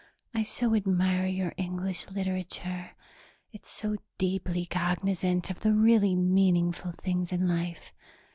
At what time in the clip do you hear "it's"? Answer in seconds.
3.53-3.69